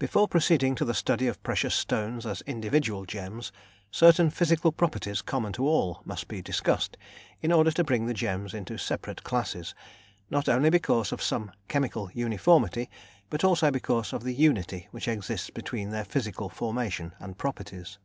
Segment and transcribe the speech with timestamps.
[0.00, 3.52] Before proceeding to the study of precious stones as individual gems,
[3.92, 6.96] certain physical properties common to all must be discussed,
[7.40, 9.72] in order to bring the gems into separate classes,
[10.28, 12.90] not only because of some chemical uniformity,
[13.30, 17.98] but also because of the unity which exists between their physical formation and properties.